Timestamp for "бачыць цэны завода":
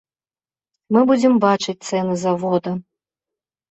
1.45-2.79